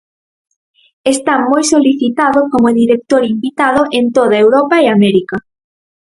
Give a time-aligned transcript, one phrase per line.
[1.13, 5.37] Está moi solicitado como director invitado en toda Europa e América.